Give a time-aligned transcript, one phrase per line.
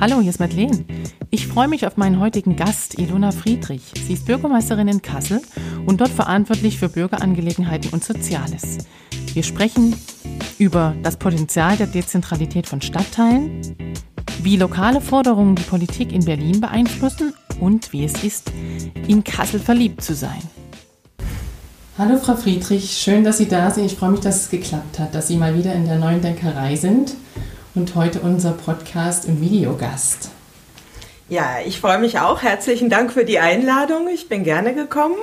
[0.00, 0.84] Hallo, hier ist Madeleine.
[1.30, 3.82] Ich freue mich auf meinen heutigen Gast, Ilona Friedrich.
[4.06, 5.42] Sie ist Bürgermeisterin in Kassel
[5.86, 8.78] und dort verantwortlich für Bürgerangelegenheiten und Soziales.
[9.34, 9.96] Wir sprechen
[10.58, 13.76] über das Potenzial der Dezentralität von Stadtteilen,
[14.42, 18.52] wie lokale Forderungen die Politik in Berlin beeinflussen und wie es ist,
[19.06, 20.42] in Kassel verliebt zu sein.
[21.98, 23.86] Hallo Frau Friedrich, schön, dass Sie da sind.
[23.86, 26.76] Ich freue mich, dass es geklappt hat, dass Sie mal wieder in der neuen Denkerei
[26.76, 27.14] sind
[27.74, 30.30] und heute unser Podcast und Videogast.
[31.28, 32.42] Ja, ich freue mich auch.
[32.42, 34.08] Herzlichen Dank für die Einladung.
[34.12, 35.16] Ich bin gerne gekommen.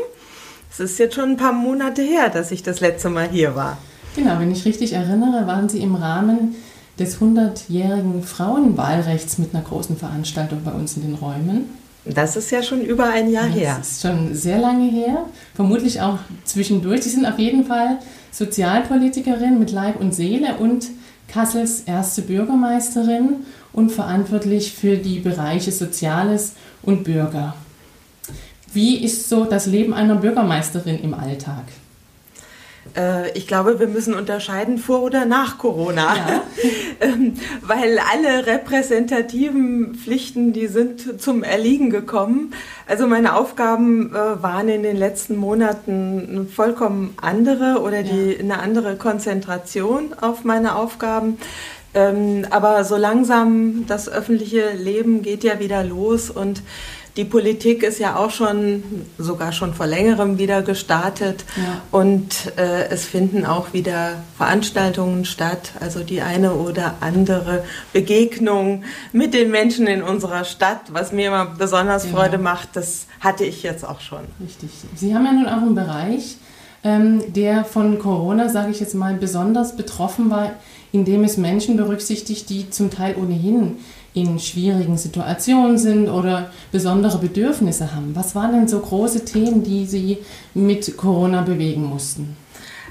[0.69, 3.77] Es ist jetzt schon ein paar Monate her, dass ich das letzte Mal hier war.
[4.15, 6.55] Genau, wenn ich richtig erinnere, waren Sie im Rahmen
[6.99, 11.69] des 100-jährigen Frauenwahlrechts mit einer großen Veranstaltung bei uns in den Räumen.
[12.05, 13.75] Das ist ja schon über ein Jahr das her.
[13.79, 15.25] Das ist schon sehr lange her.
[15.55, 17.01] Vermutlich auch zwischendurch.
[17.01, 17.97] Sie sind auf jeden Fall
[18.31, 20.87] Sozialpolitikerin mit Leib und Seele und
[21.27, 27.55] Kassels erste Bürgermeisterin und verantwortlich für die Bereiche Soziales und Bürger.
[28.73, 31.63] Wie ist so das Leben einer Bürgermeisterin im Alltag?
[32.95, 36.43] Äh, ich glaube, wir müssen unterscheiden vor oder nach Corona, ja.
[37.01, 42.53] Ähm, weil alle repräsentativen Pflichten, die sind zum Erliegen gekommen.
[42.87, 48.39] Also meine Aufgaben äh, waren in den letzten Monaten vollkommen andere oder die, ja.
[48.39, 51.37] eine andere Konzentration auf meine Aufgaben.
[51.93, 56.61] Ähm, aber so langsam das öffentliche Leben geht ja wieder los und
[57.17, 58.83] die Politik ist ja auch schon,
[59.17, 61.81] sogar schon vor längerem wieder gestartet ja.
[61.91, 67.63] und äh, es finden auch wieder Veranstaltungen statt, also die eine oder andere
[67.93, 72.11] Begegnung mit den Menschen in unserer Stadt, was mir immer besonders ja.
[72.11, 74.21] Freude macht, das hatte ich jetzt auch schon.
[74.43, 74.69] Richtig.
[74.95, 76.37] Sie haben ja nun auch einen Bereich,
[76.83, 80.51] ähm, der von Corona, sage ich jetzt mal, besonders betroffen war,
[80.91, 83.77] indem es Menschen berücksichtigt, die zum Teil ohnehin
[84.15, 88.15] in schwierigen Situationen sind oder besondere Bedürfnisse haben.
[88.15, 90.17] Was waren denn so große Themen, die Sie
[90.53, 92.37] mit Corona bewegen mussten?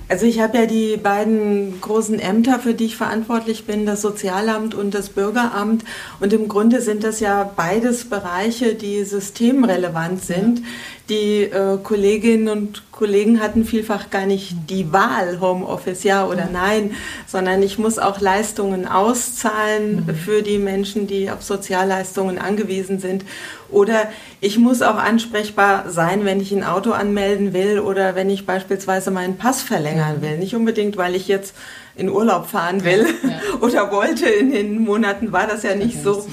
[0.06, 4.74] Also ich habe ja die beiden großen Ämter, für die ich verantwortlich bin, das Sozialamt
[4.74, 5.82] und das Bürgeramt.
[6.20, 10.58] Und im Grunde sind das ja beides Bereiche, die systemrelevant sind.
[10.58, 10.64] Ja.
[11.10, 16.92] Die äh, Kolleginnen und Kollegen hatten vielfach gar nicht die Wahl, Homeoffice ja oder nein,
[17.26, 20.14] sondern ich muss auch Leistungen auszahlen mhm.
[20.14, 23.24] für die Menschen, die auf Sozialleistungen angewiesen sind.
[23.70, 24.08] Oder
[24.40, 29.10] ich muss auch ansprechbar sein, wenn ich ein Auto anmelden will oder wenn ich beispielsweise
[29.10, 30.38] meinen Pass verlängern will.
[30.38, 31.54] Nicht unbedingt, weil ich jetzt
[31.96, 33.38] in Urlaub fahren will ja, ja.
[33.60, 34.26] oder wollte.
[34.26, 36.26] In den Monaten war das ja nicht so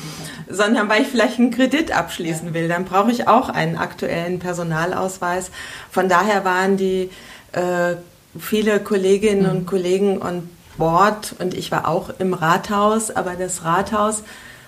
[0.52, 5.52] sondern weil ich vielleicht einen Kredit abschließen will, dann brauche ich auch einen aktuellen Personalausweis.
[5.90, 7.10] Von daher waren die
[7.52, 7.96] äh,
[8.40, 9.50] viele Kolleginnen mhm.
[9.50, 14.24] und Kollegen an Bord und ich war auch im Rathaus, aber das Rathaus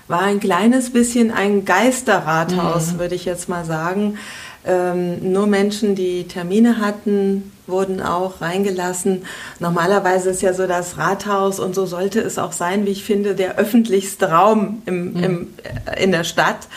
[0.08, 3.00] war ein kleines bisschen ein Geisterrathaus, mhm.
[3.00, 4.18] würde ich jetzt mal sagen.
[4.66, 9.25] Ähm, nur Menschen, die Termine hatten, wurden auch reingelassen.
[9.59, 13.35] Normalerweise ist ja so das Rathaus und so sollte es auch sein, wie ich finde,
[13.35, 15.23] der öffentlichste Raum im, mhm.
[15.23, 15.47] im,
[15.85, 16.68] äh, in der Stadt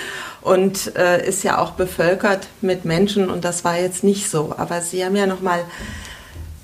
[0.43, 4.55] und äh, ist ja auch bevölkert mit Menschen und das war jetzt nicht so.
[4.57, 5.61] Aber Sie haben ja nochmal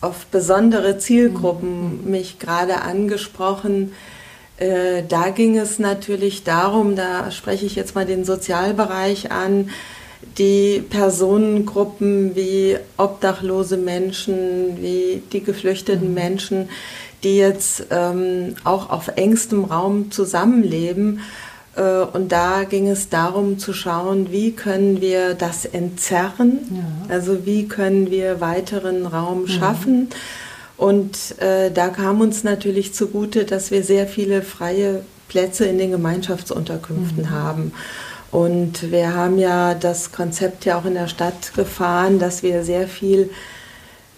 [0.01, 2.11] auf besondere Zielgruppen mhm.
[2.11, 3.93] mich gerade angesprochen.
[4.57, 9.71] Äh, da ging es natürlich darum, da spreche ich jetzt mal den Sozialbereich an,
[10.39, 16.15] die Personengruppen wie obdachlose Menschen, wie die geflüchteten mhm.
[16.15, 16.69] Menschen,
[17.23, 21.21] die jetzt ähm, auch auf engstem Raum zusammenleben.
[21.77, 27.15] Äh, und da ging es darum zu schauen, wie können wir das entzerren, ja.
[27.15, 29.49] also wie können wir weiteren Raum mhm.
[29.49, 30.09] schaffen.
[30.77, 35.93] Und äh, da kam uns natürlich zugute, dass wir sehr viele freie Plätze in den
[35.93, 37.31] Gemeinschaftsunterkünften mhm.
[37.31, 37.73] haben.
[38.33, 42.89] Und wir haben ja das Konzept ja auch in der Stadt gefahren, dass wir sehr
[42.89, 43.31] viel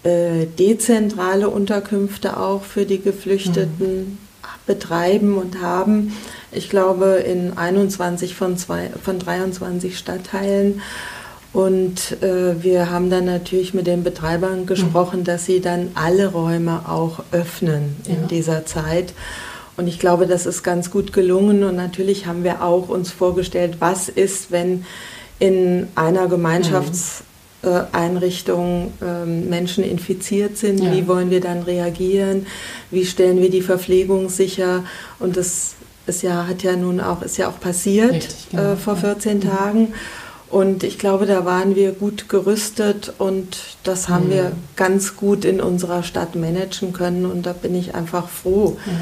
[0.03, 4.17] äh, dezentrale Unterkünfte auch für die Geflüchteten mhm.
[4.65, 6.15] betreiben und haben.
[6.53, 10.81] Ich glaube in 21 von, zwei, von 23 Stadtteilen.
[11.51, 15.23] Und äh, wir haben dann natürlich mit den Betreibern gesprochen, mhm.
[15.25, 18.27] dass sie dann alle Räume auch öffnen in ja.
[18.27, 19.13] dieser Zeit.
[19.77, 21.63] Und ich glaube, das ist ganz gut gelungen.
[21.63, 24.85] Und natürlich haben wir auch uns vorgestellt, was ist, wenn
[25.39, 30.93] in einer Gemeinschaftseinrichtung ähm, Menschen infiziert sind, ja.
[30.93, 32.47] wie wollen wir dann reagieren,
[32.89, 34.85] wie stellen wir die Verpflegung sicher
[35.19, 35.73] und das
[36.07, 38.71] ist ja, hat ja nun auch, ist ja auch passiert Richtig, genau.
[38.73, 39.49] äh, vor 14 ja.
[39.49, 39.93] Tagen.
[40.51, 44.31] Und ich glaube, da waren wir gut gerüstet und das haben mhm.
[44.31, 48.77] wir ganz gut in unserer Stadt managen können und da bin ich einfach froh.
[48.85, 48.93] Ja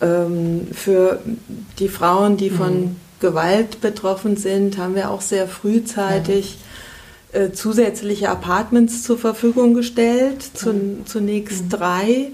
[0.00, 1.20] ähm, für
[1.78, 2.96] die Frauen, die von mhm.
[3.20, 6.58] Gewalt betroffen sind, haben wir auch sehr frühzeitig
[7.32, 7.40] ja.
[7.40, 10.42] äh, zusätzliche Apartments zur Verfügung gestellt.
[10.54, 11.68] Zu, zunächst mhm.
[11.70, 12.30] drei,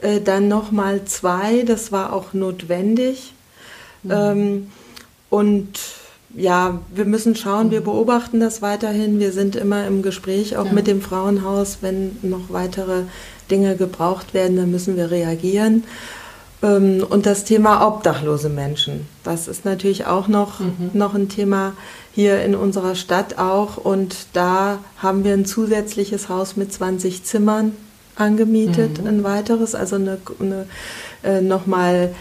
[0.00, 1.62] äh, dann nochmal zwei.
[1.62, 3.32] Das war auch notwendig.
[4.02, 4.10] Mhm.
[4.12, 4.66] Ähm,
[5.30, 5.80] und
[6.36, 7.84] ja, wir müssen schauen, wir mhm.
[7.84, 9.18] beobachten das weiterhin.
[9.18, 10.72] Wir sind immer im Gespräch, auch ja.
[10.72, 11.78] mit dem Frauenhaus.
[11.80, 13.02] Wenn noch weitere
[13.50, 15.82] Dinge gebraucht werden, dann müssen wir reagieren.
[16.62, 20.90] Ähm, und das Thema obdachlose Menschen, das ist natürlich auch noch, mhm.
[20.92, 21.72] noch ein Thema
[22.12, 23.76] hier in unserer Stadt auch.
[23.76, 27.72] Und da haben wir ein zusätzliches Haus mit 20 Zimmern
[28.16, 29.08] angemietet, mhm.
[29.08, 30.66] ein weiteres, also eine, eine
[31.22, 32.14] äh, nochmal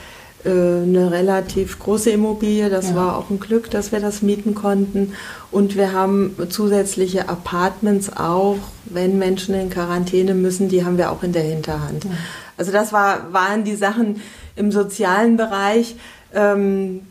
[0.45, 2.69] äh, eine relativ große Immobilie.
[2.69, 2.95] Das ja.
[2.95, 5.13] war auch ein Glück, dass wir das mieten konnten.
[5.51, 11.23] Und wir haben zusätzliche Apartments auch, wenn Menschen in Quarantäne müssen, die haben wir auch
[11.23, 12.05] in der Hinterhand.
[12.05, 12.11] Ja.
[12.59, 14.21] Also das war, waren die Sachen
[14.55, 15.95] im sozialen Bereich.
[16.33, 17.01] Ähm,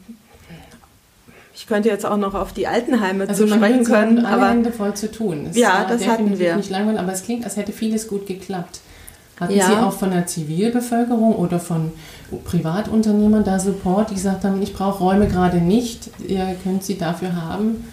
[1.55, 4.25] ich könnte jetzt auch noch auf die Altenheime also zu sprechen können.
[4.25, 5.49] aber voll zu tun.
[5.51, 6.57] Es ja, das hatten wir.
[6.57, 8.81] Nicht langweilig, aber es klingt, als hätte vieles gut geklappt.
[9.41, 9.67] Hatten ja.
[9.67, 11.93] Sie auch von der Zivilbevölkerung oder von
[12.45, 17.35] Privatunternehmern da Support, die gesagt haben, ich brauche Räume gerade nicht, ihr könnt sie dafür
[17.35, 17.85] haben?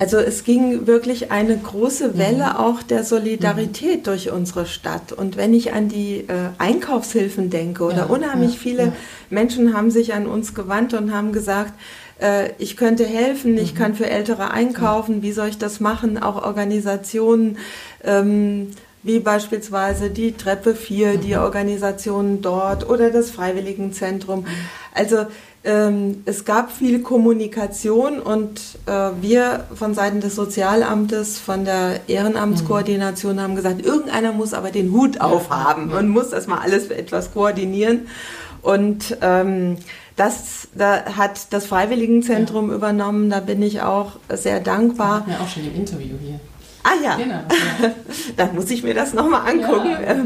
[0.00, 2.56] Also es ging wirklich eine große Welle mhm.
[2.56, 4.02] auch der Solidarität mhm.
[4.04, 5.12] durch unsere Stadt.
[5.12, 8.92] Und wenn ich an die äh, Einkaufshilfen denke oder ja, unheimlich ja, viele ja.
[9.28, 11.74] Menschen haben sich an uns gewandt und haben gesagt,
[12.18, 13.78] äh, ich könnte helfen, ich mhm.
[13.78, 16.16] kann für Ältere einkaufen, wie soll ich das machen?
[16.16, 17.58] Auch Organisationen.
[18.02, 18.68] Ähm,
[19.02, 21.20] wie beispielsweise die Treppe 4, mhm.
[21.20, 24.46] die Organisationen dort oder das Freiwilligenzentrum.
[24.94, 25.26] Also
[25.62, 33.36] ähm, es gab viel Kommunikation und äh, wir von Seiten des Sozialamtes, von der Ehrenamtskoordination
[33.36, 33.40] mhm.
[33.40, 37.32] haben gesagt, irgendeiner muss aber den Hut aufhaben und muss das mal alles für etwas
[37.32, 38.08] koordinieren.
[38.62, 39.76] Und ähm,
[40.16, 42.76] das da hat das Freiwilligenzentrum ja.
[42.76, 45.24] übernommen, da bin ich auch sehr dankbar.
[45.26, 46.40] Das ja auch schon im Interview hier.
[46.82, 47.34] Ah ja, genau,
[47.82, 47.94] ja.
[48.36, 49.90] dann muss ich mir das nochmal angucken.
[49.90, 50.16] Ja.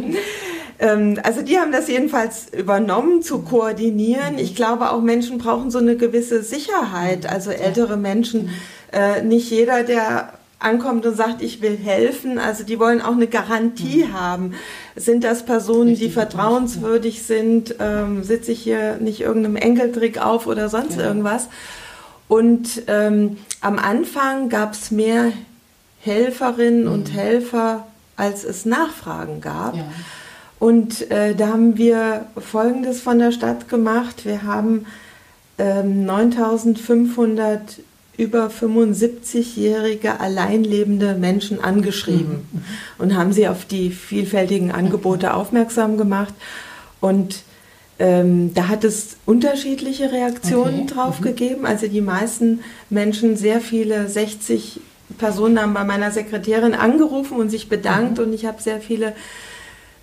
[0.78, 4.38] Ähm, also die haben das jedenfalls übernommen, zu koordinieren.
[4.38, 8.50] Ich glaube, auch Menschen brauchen so eine gewisse Sicherheit, also ältere Menschen.
[8.92, 12.38] Äh, nicht jeder, der ankommt und sagt, ich will helfen.
[12.38, 14.12] Also die wollen auch eine Garantie mhm.
[14.12, 14.54] haben.
[14.96, 17.76] Sind das Personen, Richtig, die vertrauenswürdig sind?
[17.80, 21.04] Ähm, sitze ich hier nicht irgendeinem Enkeltrick auf oder sonst ja.
[21.04, 21.48] irgendwas?
[22.26, 25.32] Und ähm, am Anfang gab es mehr
[26.04, 26.92] Helferinnen mhm.
[26.92, 27.86] und Helfer,
[28.16, 29.76] als es Nachfragen gab.
[29.76, 29.84] Ja.
[30.58, 34.24] Und äh, da haben wir Folgendes von der Stadt gemacht.
[34.24, 34.86] Wir haben
[35.58, 37.80] ähm, 9500
[38.16, 42.64] über 75-jährige alleinlebende Menschen angeschrieben mhm.
[42.98, 46.34] und haben sie auf die vielfältigen Angebote aufmerksam gemacht.
[47.00, 47.42] Und
[47.98, 50.94] ähm, da hat es unterschiedliche Reaktionen okay.
[50.94, 51.24] drauf mhm.
[51.24, 51.66] gegeben.
[51.66, 52.60] Also die meisten
[52.90, 54.80] Menschen, sehr viele 60
[55.18, 58.24] Personen haben bei meiner Sekretärin angerufen und sich bedankt mhm.
[58.24, 59.14] und ich habe sehr viele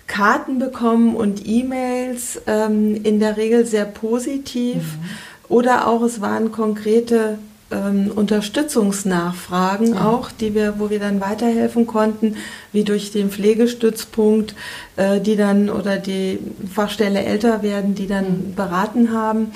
[0.06, 4.76] Karten bekommen und E-Mails, ähm, in der Regel sehr positiv.
[4.76, 5.08] Mhm.
[5.48, 7.38] Oder auch es waren konkrete
[7.70, 10.06] ähm, Unterstützungsnachfragen ja.
[10.06, 12.36] auch, die wir, wo wir dann weiterhelfen konnten,
[12.72, 14.54] wie durch den Pflegestützpunkt,
[14.96, 16.38] äh, die dann oder die
[16.72, 18.54] Fachstelle älter werden, die dann mhm.
[18.54, 19.52] beraten haben.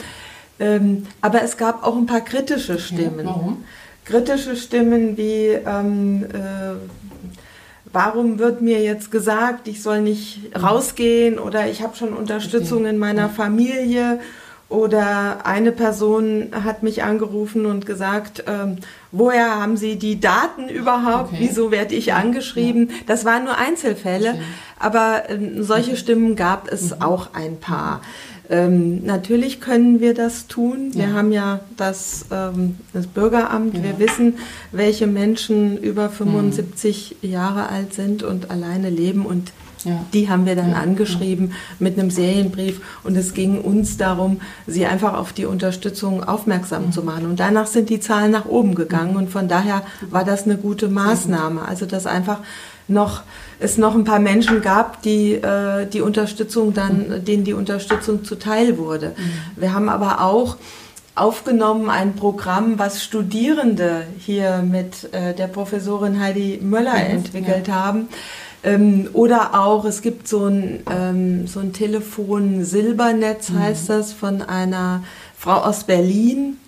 [0.58, 3.26] Ähm, aber es gab auch ein paar kritische Stimmen.
[3.26, 3.64] Ja, warum?
[4.06, 6.76] Kritische Stimmen wie, ähm, äh,
[7.92, 12.98] warum wird mir jetzt gesagt, ich soll nicht rausgehen oder ich habe schon Unterstützung in
[12.98, 14.20] meiner Familie
[14.68, 18.78] oder eine Person hat mich angerufen und gesagt, ähm,
[19.12, 21.32] woher haben Sie die Daten überhaupt?
[21.32, 21.36] Okay.
[21.40, 22.88] Wieso werde ich angeschrieben?
[22.88, 22.94] Ja.
[23.06, 24.42] Das waren nur Einzelfälle, okay.
[24.80, 27.02] aber äh, solche Stimmen gab es mhm.
[27.02, 28.02] auch ein paar.
[28.48, 30.90] Ähm, natürlich können wir das tun.
[30.94, 33.76] Wir haben ja das, ähm, das Bürgeramt.
[33.76, 33.82] Ja.
[33.82, 34.34] Wir wissen,
[34.72, 37.30] welche Menschen über 75 mhm.
[37.30, 39.26] Jahre alt sind und alleine leben.
[39.26, 39.52] Und
[39.84, 40.04] ja.
[40.12, 42.80] die haben wir dann angeschrieben mit einem Serienbrief.
[43.02, 47.26] Und es ging uns darum, sie einfach auf die Unterstützung aufmerksam zu machen.
[47.26, 49.16] Und danach sind die Zahlen nach oben gegangen.
[49.16, 51.66] Und von daher war das eine gute Maßnahme.
[51.66, 52.40] Also das einfach
[52.88, 53.22] noch
[53.58, 58.78] es noch ein paar Menschen gab, die äh, die Unterstützung dann, denen die Unterstützung zuteil
[58.78, 59.14] wurde.
[59.16, 59.60] Mhm.
[59.60, 60.56] Wir haben aber auch
[61.14, 67.74] aufgenommen ein Programm, was Studierende hier mit äh, der Professorin Heidi Möller mhm, entwickelt ja.
[67.74, 68.08] haben.
[68.62, 73.60] Ähm, oder auch, es gibt so ein, ähm, so ein Telefon Silbernetz, mhm.
[73.60, 75.04] heißt das, von einer
[75.38, 76.58] Frau aus Berlin,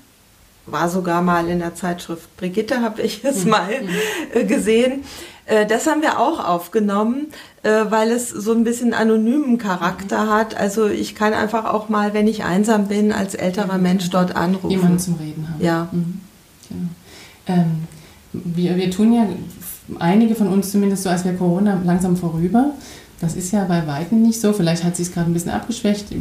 [0.65, 3.51] war sogar mal in der Zeitschrift Brigitte, habe ich es mhm.
[3.51, 3.89] mal mhm.
[4.33, 5.05] äh, gesehen.
[5.49, 7.29] Äh, das haben wir auch aufgenommen,
[7.63, 10.31] äh, weil es so ein bisschen anonymen Charakter mhm.
[10.31, 10.55] hat.
[10.57, 13.83] Also ich kann einfach auch mal, wenn ich einsam bin, als älterer mhm.
[13.83, 14.71] Mensch dort anrufen.
[14.71, 15.65] Jemanden zum Reden haben.
[15.65, 15.89] Ja.
[15.91, 16.21] Mhm.
[16.69, 16.89] Genau.
[17.47, 17.89] Ähm,
[18.33, 19.27] wir, wir tun ja,
[19.99, 22.73] einige von uns zumindest so, als wäre Corona langsam vorüber.
[23.21, 24.53] Das ist ja bei Weitem nicht so.
[24.53, 26.13] Vielleicht hat sich es gerade ein bisschen abgeschwächt,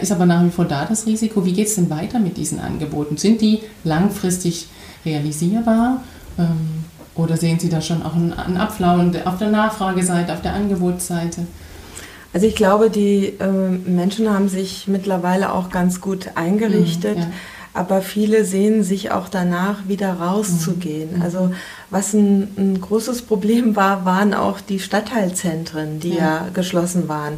[0.00, 1.44] ist aber nach wie vor da das Risiko.
[1.44, 3.16] Wie geht es denn weiter mit diesen Angeboten?
[3.16, 4.68] Sind die langfristig
[5.04, 6.02] realisierbar?
[6.38, 6.84] Ähm,
[7.16, 11.46] oder sehen Sie da schon auch einen Abflauen auf der Nachfrageseite, auf der Angebotsseite?
[12.32, 17.16] Also ich glaube, die äh, Menschen haben sich mittlerweile auch ganz gut eingerichtet.
[17.16, 17.28] Mhm, ja
[17.76, 21.16] aber viele sehen sich auch danach, wieder rauszugehen.
[21.16, 21.22] Mhm.
[21.22, 21.50] Also
[21.90, 26.16] was ein, ein, großes Problem war, waren auch die Stadtteilzentren, die ja.
[26.16, 27.34] ja geschlossen waren.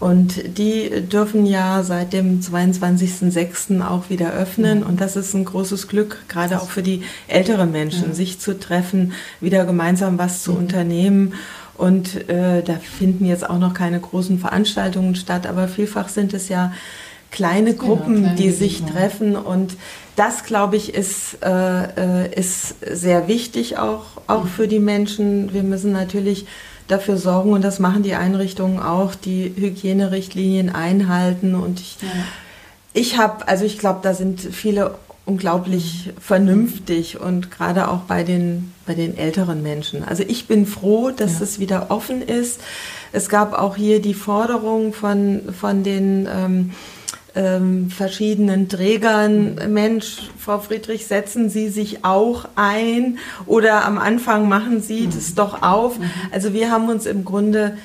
[0.00, 3.80] Und die dürfen ja seit dem 22.06.
[3.86, 4.80] auch wieder öffnen.
[4.80, 4.86] Mhm.
[4.86, 8.14] Und das ist ein großes Glück, gerade auch für die älteren Menschen, ja.
[8.14, 10.58] sich zu treffen, wieder gemeinsam was zu mhm.
[10.58, 11.34] unternehmen.
[11.74, 16.48] Und äh, da finden jetzt auch noch keine großen Veranstaltungen statt, aber vielfach sind es
[16.48, 16.72] ja
[17.36, 19.36] kleine genau, Gruppen, genau, kleine die sich treffen.
[19.36, 19.76] Und
[20.16, 24.48] das, glaube ich, ist, äh, äh, ist sehr wichtig auch, auch mhm.
[24.48, 25.52] für die Menschen.
[25.52, 26.46] Wir müssen natürlich
[26.88, 31.54] dafür sorgen, und das machen die Einrichtungen auch, die Hygienerichtlinien einhalten.
[31.54, 32.08] Und ich, ja.
[32.94, 34.94] ich habe, also ich glaube, da sind viele
[35.26, 40.04] unglaublich vernünftig und gerade auch bei den, bei den älteren Menschen.
[40.04, 41.44] Also ich bin froh, dass ja.
[41.44, 42.60] es wieder offen ist.
[43.12, 46.70] Es gab auch hier die Forderung von, von den ähm,
[47.36, 54.80] ähm, verschiedenen Trägern, Mensch, Frau Friedrich, setzen Sie sich auch ein oder am Anfang machen
[54.80, 55.10] Sie mhm.
[55.14, 55.98] das doch auf.
[55.98, 56.10] Mhm.
[56.32, 57.76] Also wir haben uns im Grunde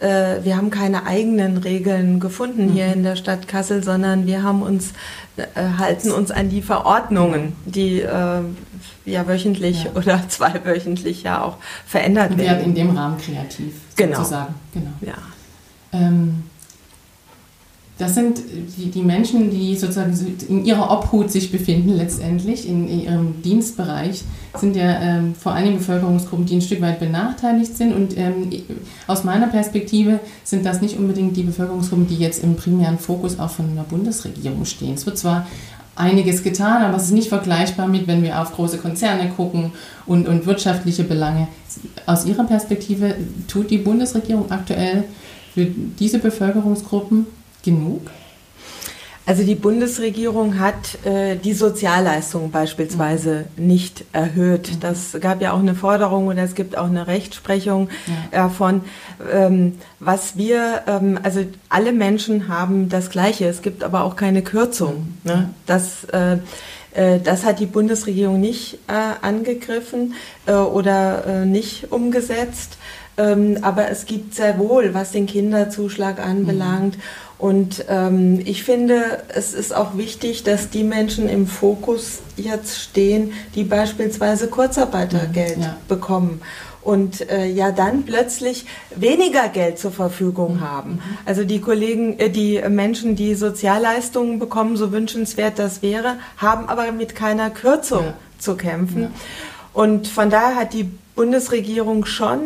[0.00, 2.72] äh, wir haben keine eigenen Regeln gefunden mhm.
[2.72, 4.92] hier in der Stadt Kassel, sondern wir haben uns
[5.36, 5.44] äh,
[5.78, 8.40] halten uns an die Verordnungen, die äh,
[9.04, 9.90] ja wöchentlich ja.
[9.94, 12.40] oder zweiwöchentlich ja auch verändert werden.
[12.40, 12.64] werden.
[12.64, 14.18] in dem Rahmen kreativ genau.
[14.18, 14.54] sozusagen.
[14.72, 14.90] Genau.
[15.00, 15.14] Ja.
[15.92, 16.44] Ähm,
[17.98, 18.40] das sind
[18.76, 20.16] die, die Menschen, die sozusagen
[20.48, 24.22] in ihrer Obhut sich befinden, letztendlich in, ihrem Dienstbereich,
[24.56, 27.92] sind ja ähm, vor allem Bevölkerungsgruppen, die ein Stück weit benachteiligt sind.
[27.92, 28.50] Und ähm,
[29.08, 33.50] aus meiner Perspektive sind das nicht unbedingt die Bevölkerungsgruppen, die jetzt im primären Fokus auch
[33.50, 34.94] von der Bundesregierung stehen.
[34.94, 35.48] Es wird zwar
[35.96, 39.72] einiges getan, aber es ist nicht vergleichbar mit, wenn wir auf große Konzerne gucken
[40.06, 41.48] und, und wirtschaftliche Belange.
[42.06, 43.16] Aus Ihrer Perspektive
[43.48, 45.02] tut die Bundesregierung aktuell
[45.52, 47.26] für diese Bevölkerungsgruppen
[47.64, 48.10] genug?
[49.28, 53.66] Also die Bundesregierung hat äh, die Sozialleistungen beispielsweise mhm.
[53.66, 54.70] nicht erhöht.
[54.72, 54.80] Mhm.
[54.80, 58.14] Das gab ja auch eine Forderung oder es gibt auch eine Rechtsprechung ja.
[58.30, 58.80] davon.
[59.30, 63.44] Ähm, was wir, ähm, also alle Menschen haben das Gleiche.
[63.44, 65.18] Es gibt aber auch keine Kürzung.
[65.24, 65.30] Mhm.
[65.30, 65.50] Ne?
[65.66, 66.38] Das äh, äh,
[66.94, 68.92] das hat die Bundesregierung nicht äh,
[69.22, 70.14] angegriffen
[70.46, 72.78] äh, oder äh, nicht umgesetzt.
[73.16, 76.96] Ähm, aber es gibt sehr wohl, was den Kinderzuschlag anbelangt.
[76.96, 77.02] Mhm
[77.38, 83.32] und ähm, ich finde, es ist auch wichtig, dass die Menschen im Fokus jetzt stehen,
[83.54, 85.76] die beispielsweise Kurzarbeitergeld ja.
[85.86, 86.42] bekommen
[86.82, 90.60] und äh, ja dann plötzlich weniger Geld zur Verfügung mhm.
[90.60, 91.02] haben.
[91.26, 96.90] Also die Kollegen, äh, die Menschen, die Sozialleistungen bekommen, so wünschenswert das wäre, haben aber
[96.92, 98.14] mit keiner Kürzung ja.
[98.38, 99.02] zu kämpfen.
[99.02, 99.10] Ja.
[99.72, 102.40] Und von daher hat die Bundesregierung schon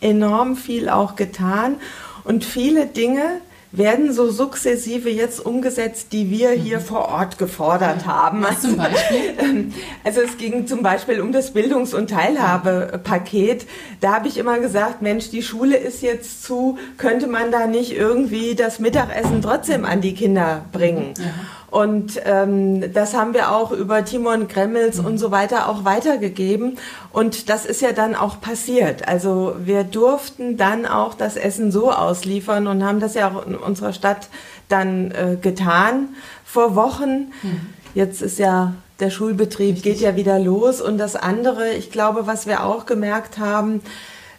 [0.00, 1.76] enorm viel auch getan
[2.24, 6.84] und viele Dinge, werden so sukzessive jetzt umgesetzt, die wir hier mhm.
[6.84, 8.42] vor Ort gefordert haben.
[8.42, 9.18] Was zum Beispiel?
[9.38, 9.72] Ähm,
[10.04, 13.66] also es ging zum Beispiel um das Bildungs- und Teilhabepaket.
[14.00, 17.96] Da habe ich immer gesagt, Mensch, die Schule ist jetzt zu, könnte man da nicht
[17.96, 21.14] irgendwie das Mittagessen trotzdem an die Kinder bringen?
[21.18, 21.24] Ja.
[21.70, 25.06] Und ähm, das haben wir auch über Timon Gremmels mhm.
[25.06, 26.78] und so weiter auch weitergegeben.
[27.12, 29.06] Und das ist ja dann auch passiert.
[29.06, 33.54] Also wir durften dann auch das Essen so ausliefern und haben das ja auch in
[33.54, 34.28] unserer Stadt
[34.68, 36.08] dann äh, getan
[36.44, 37.32] vor Wochen.
[37.42, 37.60] Mhm.
[37.94, 39.92] Jetzt ist ja der Schulbetrieb Richtig.
[39.94, 40.80] geht ja wieder los.
[40.80, 43.82] Und das andere, ich glaube, was wir auch gemerkt haben,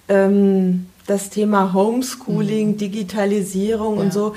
[0.08, 2.78] ähm, das Thema Homeschooling, mhm.
[2.78, 4.02] Digitalisierung ja.
[4.02, 4.34] und so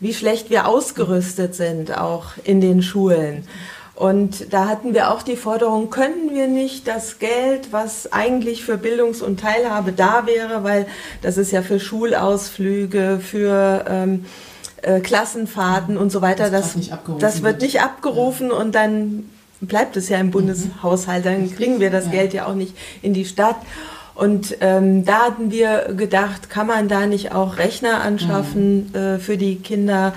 [0.00, 3.46] wie schlecht wir ausgerüstet sind, auch in den Schulen.
[3.94, 8.76] Und da hatten wir auch die Forderung, könnten wir nicht das Geld, was eigentlich für
[8.76, 10.86] Bildungs- und Teilhabe da wäre, weil
[11.22, 14.26] das ist ja für Schulausflüge, für ähm,
[14.82, 18.56] äh, Klassenfahrten und so weiter, das, das, das wird nicht abgerufen ja.
[18.56, 19.30] und dann
[19.62, 20.32] bleibt es ja im mhm.
[20.32, 22.10] Bundeshaushalt, dann kriegen wir das ja.
[22.10, 23.56] Geld ja auch nicht in die Stadt.
[24.16, 28.94] Und ähm, da hatten wir gedacht, kann man da nicht auch Rechner anschaffen mhm.
[28.94, 30.14] äh, für die Kinder,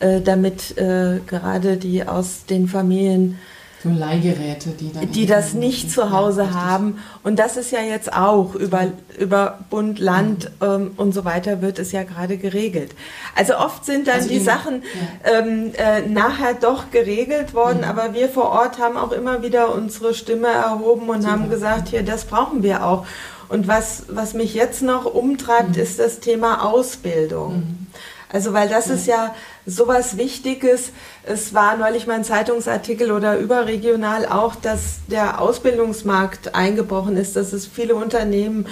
[0.00, 3.38] äh, damit äh, gerade die aus den Familien
[3.82, 7.02] so Leihgeräte, die, dann die das nicht zu Hause ja, haben.
[7.24, 8.86] Und das ist ja jetzt auch über,
[9.18, 10.66] über Bund, Land mhm.
[10.66, 12.94] ähm, und so weiter wird es ja gerade geregelt.
[13.34, 14.82] Also oft sind dann also die Sachen
[15.24, 15.38] ja.
[15.38, 17.84] ähm, äh, nachher doch geregelt worden, mhm.
[17.84, 21.32] aber wir vor Ort haben auch immer wieder unsere Stimme erhoben und Super.
[21.32, 23.04] haben gesagt, hier, das brauchen wir auch.
[23.52, 25.82] Und was, was mich jetzt noch umtreibt, mhm.
[25.82, 27.56] ist das Thema Ausbildung.
[27.56, 27.86] Mhm.
[28.30, 29.34] Also weil das ist ja
[29.66, 30.90] sowas Wichtiges.
[31.22, 37.52] Es war neulich mal ein Zeitungsartikel oder überregional auch, dass der Ausbildungsmarkt eingebrochen ist, dass
[37.52, 38.64] es viele Unternehmen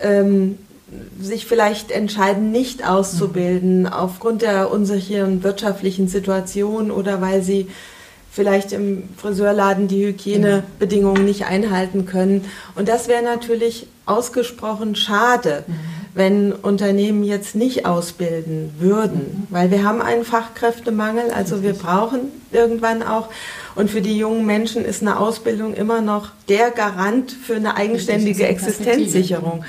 [0.00, 0.58] ähm,
[1.20, 3.86] sich vielleicht entscheiden, nicht auszubilden mhm.
[3.88, 7.68] aufgrund der unsicheren wirtschaftlichen Situation oder weil sie
[8.34, 12.44] vielleicht im Friseurladen die Hygienebedingungen nicht einhalten können.
[12.74, 15.64] Und das wäre natürlich ausgesprochen schade.
[15.66, 22.20] Mhm wenn Unternehmen jetzt nicht ausbilden würden, weil wir haben einen Fachkräftemangel, also wir brauchen
[22.52, 23.28] irgendwann auch.
[23.74, 28.46] Und für die jungen Menschen ist eine Ausbildung immer noch der Garant für eine eigenständige
[28.46, 29.64] Existenzsicherung.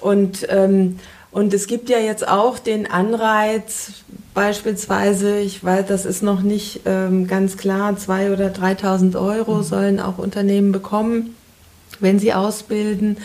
[0.00, 0.98] Und, ähm,
[1.30, 3.90] und es gibt ja jetzt auch den Anreiz,
[4.34, 9.62] beispielsweise, ich weiß, das ist noch nicht ähm, ganz klar, zwei oder 3.000 Euro mhm.
[9.62, 11.34] sollen auch Unternehmen bekommen,
[12.00, 13.16] wenn sie ausbilden.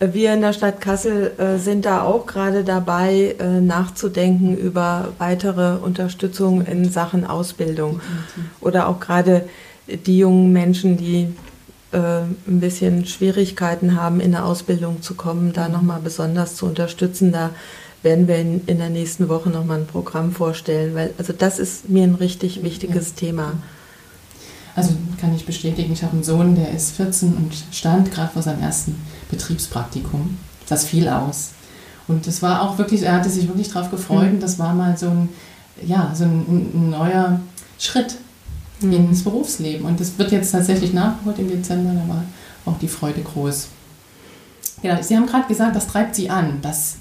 [0.00, 5.76] Wir in der Stadt Kassel äh, sind da auch gerade dabei, äh, nachzudenken über weitere
[5.76, 8.00] Unterstützung in Sachen Ausbildung.
[8.60, 9.48] Oder auch gerade
[9.88, 11.34] die jungen Menschen, die
[11.90, 17.32] äh, ein bisschen Schwierigkeiten haben, in eine Ausbildung zu kommen, da nochmal besonders zu unterstützen.
[17.32, 17.50] Da
[18.02, 21.88] werden wir in, in der nächsten Woche nochmal ein Programm vorstellen, weil also das ist
[21.88, 23.26] mir ein richtig wichtiges ja.
[23.26, 23.54] Thema.
[24.76, 28.42] Also kann ich bestätigen, ich habe einen Sohn, der ist 14 und stand gerade vor
[28.42, 28.94] seinem ersten
[29.30, 30.38] Betriebspraktikum.
[30.68, 31.50] Das fiel aus.
[32.06, 34.28] Und das war auch wirklich, er hatte sich wirklich darauf gefreut.
[34.28, 34.34] Mhm.
[34.34, 35.28] Und das war mal so ein,
[35.84, 37.40] ja, so ein, ein neuer
[37.78, 38.16] Schritt
[38.80, 38.92] mhm.
[38.92, 39.84] ins Berufsleben.
[39.84, 41.92] Und das wird jetzt tatsächlich nachgeholt im Dezember.
[41.92, 42.24] Da war
[42.64, 43.68] auch die Freude groß.
[44.82, 46.58] Ja, Sie haben gerade gesagt, das treibt Sie an.
[46.62, 46.96] Das,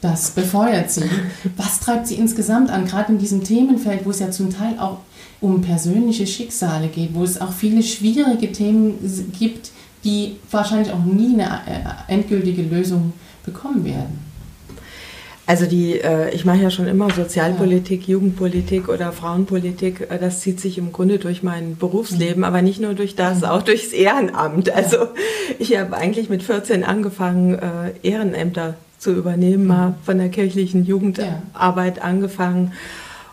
[0.00, 1.08] das befeuert Sie.
[1.56, 4.98] Was treibt Sie insgesamt an, gerade in diesem Themenfeld, wo es ja zum Teil auch
[5.40, 8.98] um persönliche Schicksale geht, wo es auch viele schwierige Themen
[9.38, 9.70] gibt,
[10.04, 13.12] die wahrscheinlich auch nie eine äh, endgültige Lösung
[13.44, 14.26] bekommen werden.
[15.48, 18.14] Also die, äh, ich mache ja schon immer Sozialpolitik, ja.
[18.14, 20.08] Jugendpolitik oder Frauenpolitik.
[20.10, 22.44] Äh, das zieht sich im Grunde durch mein Berufsleben, mhm.
[22.44, 23.44] aber nicht nur durch das, mhm.
[23.44, 24.70] auch durchs Ehrenamt.
[24.70, 25.08] Also
[25.58, 27.58] ich habe eigentlich mit 14 angefangen,
[28.02, 28.74] Ehrenämter
[29.06, 29.68] zu übernehmen, mhm.
[29.68, 32.02] mal von der kirchlichen Jugendarbeit ja.
[32.02, 32.72] angefangen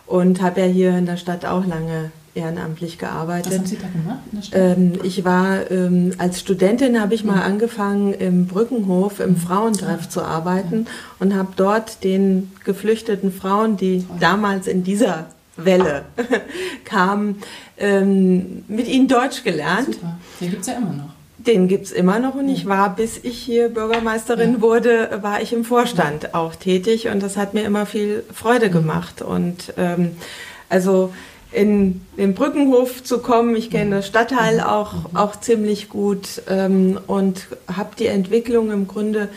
[0.06, 3.50] und habe ja hier in der Stadt auch lange ehrenamtlich gearbeitet.
[3.50, 4.50] Was haben Sie da gemacht?
[4.52, 7.42] Ähm, ich war ähm, als Studentin habe ich mal mhm.
[7.42, 9.36] angefangen im Brückenhof im mhm.
[9.36, 10.90] Frauentreff zu arbeiten ja.
[11.18, 16.04] und habe dort den geflüchteten Frauen, die damals in dieser Welle
[16.84, 17.42] kamen,
[17.78, 19.94] ähm, mit ihnen Deutsch gelernt.
[19.94, 20.18] Super.
[20.40, 21.13] Den gibt es ja immer noch.
[21.46, 25.52] Den gibt es immer noch und ich war, bis ich hier Bürgermeisterin wurde, war ich
[25.52, 29.20] im Vorstand auch tätig und das hat mir immer viel Freude gemacht.
[29.20, 30.12] Und ähm,
[30.70, 31.12] also
[31.54, 33.54] in den Brückenhof zu kommen.
[33.56, 39.28] Ich kenne das Stadtteil auch, auch ziemlich gut ähm, und habe die Entwicklung im Grunde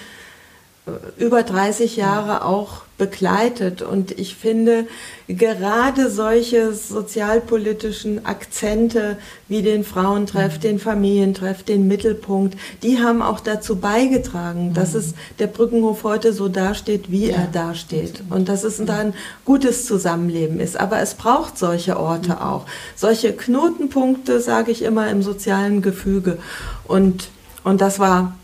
[1.17, 3.81] über 30 Jahre auch begleitet.
[3.81, 4.87] Und ich finde,
[5.27, 10.61] gerade solche sozialpolitischen Akzente wie den Frauentreff, mhm.
[10.61, 14.73] den Familientreff, den Mittelpunkt, die haben auch dazu beigetragen, mhm.
[14.73, 17.37] dass es der Brückenhof heute so dasteht, wie ja.
[17.37, 18.23] er dasteht.
[18.29, 19.13] Und dass es da ein
[19.45, 20.79] gutes Zusammenleben ist.
[20.79, 22.39] Aber es braucht solche Orte mhm.
[22.39, 22.65] auch.
[22.95, 26.39] Solche Knotenpunkte, sage ich immer, im sozialen Gefüge.
[26.85, 27.29] Und,
[27.63, 28.35] und das war,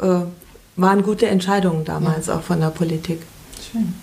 [0.00, 0.20] äh,
[0.76, 2.36] waren gute Entscheidungen damals ja.
[2.36, 3.20] auch von der Politik.
[3.70, 3.94] Schön.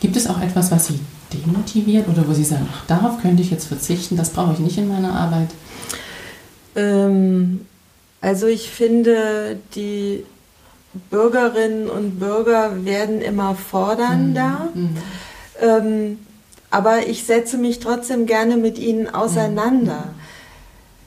[0.00, 1.00] Gibt es auch etwas, was Sie
[1.32, 4.78] demotiviert oder wo Sie sagen, ach, darauf könnte ich jetzt verzichten, das brauche ich nicht
[4.78, 5.48] in meiner Arbeit?
[6.76, 7.66] Ähm,
[8.20, 10.24] also ich finde, die
[11.10, 14.68] Bürgerinnen und Bürger werden immer fordernder.
[14.74, 14.82] Mhm.
[14.82, 14.96] mhm.
[15.60, 16.18] Ähm,
[16.70, 20.06] aber ich setze mich trotzdem gerne mit ihnen auseinander.
[20.06, 20.23] Mhm.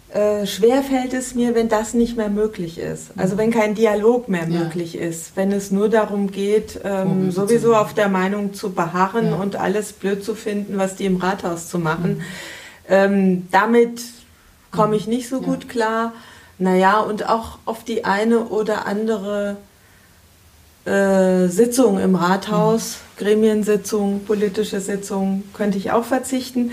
[0.10, 3.12] Äh, schwer fällt es mir, wenn das nicht mehr möglich ist.
[3.17, 4.60] Also wenn kein Dialog mehr ja.
[4.60, 9.36] möglich ist, wenn es nur darum geht, ähm, sowieso auf der Meinung zu beharren ja.
[9.36, 12.17] und alles blöd zu finden, was die im Rathaus zu machen.
[12.17, 12.24] Mhm.
[12.88, 14.02] Ähm, damit
[14.72, 15.46] komme ich nicht so ja.
[15.46, 16.13] gut klar.
[16.58, 19.58] Naja, und auch auf die eine oder andere
[20.86, 23.26] äh, Sitzung im Rathaus, mhm.
[23.26, 26.72] Gremiensitzung, politische Sitzung, könnte ich auch verzichten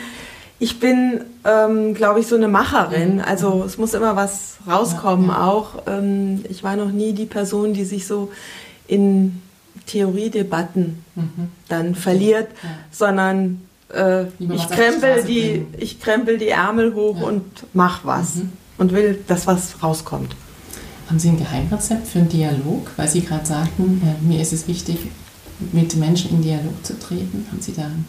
[0.59, 3.17] ich bin, ähm, glaube ich, so eine Macherin.
[3.17, 3.23] Mhm.
[3.23, 5.45] Also es muss immer was rauskommen ja, ja.
[5.47, 5.83] auch.
[5.87, 8.31] Ähm, ich war noch nie die Person, die sich so
[8.87, 9.43] in
[9.87, 11.49] Theoriedebatten mhm.
[11.69, 12.71] dann verliert, ja.
[12.91, 13.63] sondern
[13.93, 18.53] äh, ich, krempel die, ich krempel die Ärmel hoch und mach was mhm.
[18.79, 20.37] und will, dass was rauskommt.
[21.09, 22.91] Haben Sie ein Geheimrezept für einen Dialog?
[22.97, 24.99] Weil Sie gerade sagten, äh, mir ist es wichtig,
[25.73, 27.47] mit Menschen in Dialog zu treten.
[27.51, 28.07] Haben Sie da ein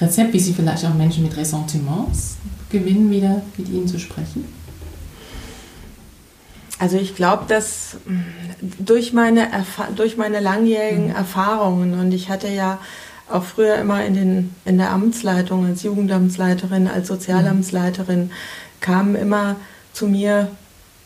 [0.00, 2.36] Rezept, wie Sie vielleicht auch Menschen mit Ressentiments
[2.70, 4.44] gewinnen, wieder mit ihnen zu sprechen?
[6.78, 9.48] Also ich glaube, dass mm, durch meine,
[9.94, 11.14] durch meine langjährigen mhm.
[11.14, 12.78] Erfahrungen und ich hatte ja
[13.30, 18.30] auch früher immer in, den, in der Amtsleitung als Jugendamtsleiterin, als Sozialamtsleiterin,
[18.80, 19.56] kamen immer
[19.92, 20.48] zu mir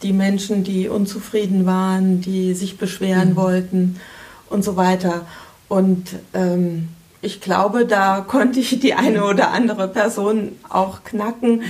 [0.03, 3.37] die Menschen, die unzufrieden waren, die sich beschweren mhm.
[3.37, 4.01] wollten
[4.48, 5.27] und so weiter.
[5.68, 6.88] Und ähm,
[7.21, 11.63] ich glaube, da konnte ich die eine oder andere Person auch knacken.
[11.63, 11.67] Ja.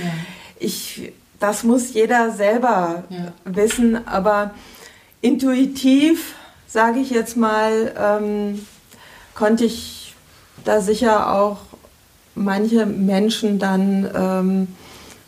[0.59, 3.33] Ich, das muss jeder selber ja.
[3.45, 4.51] wissen, aber
[5.21, 6.35] intuitiv,
[6.67, 8.65] sage ich jetzt mal, ähm,
[9.33, 10.13] konnte ich
[10.65, 11.57] da sicher auch
[12.35, 14.67] manche Menschen dann ähm,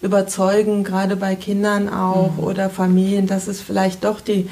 [0.01, 2.43] überzeugen, gerade bei Kindern auch mhm.
[2.43, 4.49] oder Familien, dass es vielleicht doch die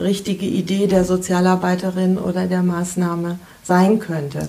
[0.00, 4.38] richtige Idee der Sozialarbeiterin oder der Maßnahme sein könnte.
[4.38, 4.46] Ja.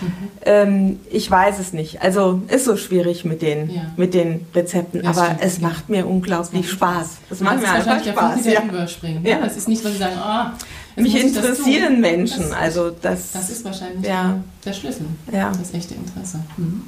[0.00, 0.12] Mhm.
[0.42, 2.02] Ähm, ich weiß es nicht.
[2.02, 3.82] Also ist so schwierig mit den, ja.
[3.96, 5.68] mit den Rezepten, das aber stimmt, es ja.
[5.68, 7.06] macht mir unglaublich das Spaß.
[7.30, 8.44] Es macht mir einfach Spaß.
[8.46, 8.62] Ja.
[8.62, 9.30] Überspringen, ne?
[9.30, 9.40] ja.
[9.40, 12.42] Das ist nicht, weil sie sagen, oh, mich interessieren Menschen.
[12.42, 14.40] Das, also das, das ist wahrscheinlich ja.
[14.64, 15.06] der Schlüssel.
[15.32, 15.52] Ja.
[15.58, 16.40] Das echte Interesse.
[16.56, 16.82] Mhm.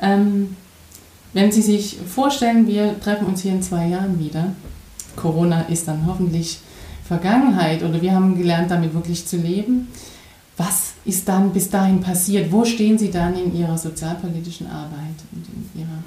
[0.00, 0.56] Ähm,
[1.32, 4.52] wenn Sie sich vorstellen, wir treffen uns hier in zwei Jahren wieder.
[5.16, 6.60] Corona ist dann hoffentlich
[7.06, 9.88] Vergangenheit oder wir haben gelernt, damit wirklich zu leben.
[10.56, 12.50] Was ist dann bis dahin passiert?
[12.52, 15.98] Wo stehen Sie dann in Ihrer sozialpolitischen Arbeit und in Ihrer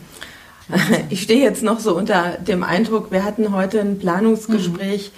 [1.09, 5.11] ich stehe jetzt noch so unter dem Eindruck, wir hatten heute ein Planungsgespräch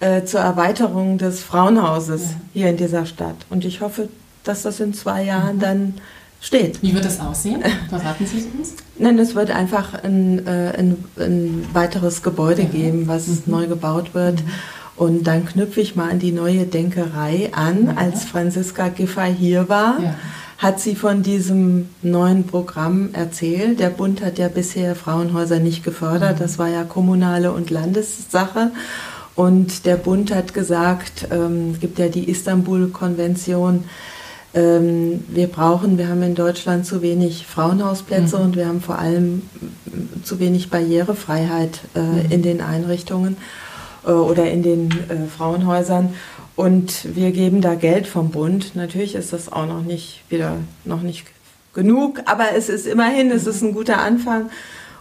[0.00, 0.06] mhm.
[0.06, 2.28] äh, zur Erweiterung des Frauenhauses ja.
[2.54, 3.36] hier in dieser Stadt.
[3.50, 4.08] Und ich hoffe,
[4.44, 5.60] dass das in zwei Jahren mhm.
[5.60, 5.94] dann
[6.40, 6.82] steht.
[6.82, 7.62] Wie wird das aussehen?
[7.88, 8.74] Verraten Sie es uns?
[8.98, 12.68] Nein, es wird einfach ein, äh, ein, ein weiteres Gebäude ja.
[12.68, 13.42] geben, was mhm.
[13.46, 14.42] neu gebaut wird.
[14.98, 17.86] Und dann knüpfe ich mal an die neue Denkerei an.
[17.86, 17.94] Ja.
[17.96, 20.14] Als Franziska Giffey hier war, ja.
[20.58, 23.78] hat sie von diesem neuen Programm erzählt.
[23.78, 26.36] Der Bund hat ja bisher Frauenhäuser nicht gefördert.
[26.36, 26.42] Mhm.
[26.42, 28.72] Das war ja kommunale und Landessache.
[29.36, 33.84] Und der Bund hat gesagt, ähm, gibt ja die Istanbul-Konvention,
[34.54, 38.44] ähm, wir brauchen, wir haben in Deutschland zu wenig Frauenhausplätze mhm.
[38.44, 39.42] und wir haben vor allem
[40.24, 42.30] zu wenig Barrierefreiheit äh, mhm.
[42.30, 43.36] in den Einrichtungen.
[44.06, 46.14] Äh, oder in den äh, Frauenhäusern.
[46.56, 48.74] Und wir geben da Geld vom Bund.
[48.74, 51.26] Natürlich ist das auch noch nicht wieder noch nicht
[51.72, 54.50] genug, aber es ist immerhin, es ist ein guter Anfang.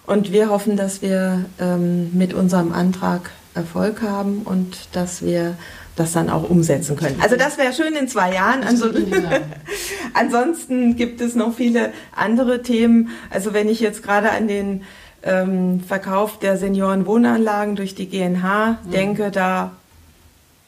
[0.06, 5.56] Und wir hoffen, dass wir ähm, mit unserem Antrag Erfolg haben und dass wir
[5.96, 7.20] das dann auch umsetzen können.
[7.22, 8.64] Also das wäre schön in zwei Jahren.
[10.14, 13.10] Ansonsten gibt es noch viele andere Themen.
[13.32, 14.84] Also wenn ich jetzt gerade an den
[15.24, 18.92] ähm, Verkauf der Seniorenwohnanlagen durch die GNH mhm.
[18.92, 19.72] denke, da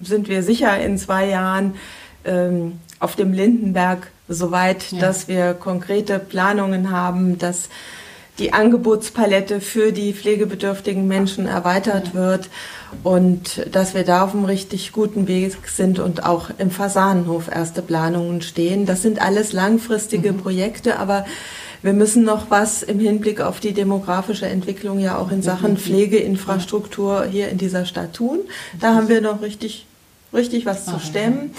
[0.01, 1.75] sind wir sicher in zwei Jahren
[2.25, 4.99] ähm, auf dem Lindenberg so weit, ja.
[4.99, 7.69] dass wir konkrete Planungen haben, dass
[8.37, 12.49] die Angebotspalette für die pflegebedürftigen Menschen erweitert wird
[13.03, 17.81] und dass wir da auf einem richtig guten Weg sind und auch im Fasanenhof erste
[17.81, 18.85] Planungen stehen.
[18.85, 20.37] Das sind alles langfristige mhm.
[20.37, 21.25] Projekte, aber
[21.81, 27.25] wir müssen noch was im Hinblick auf die demografische Entwicklung ja auch in Sachen Pflegeinfrastruktur
[27.25, 28.39] hier in dieser Stadt tun.
[28.79, 29.85] Da haben wir noch richtig
[30.33, 31.51] richtig was zu stemmen.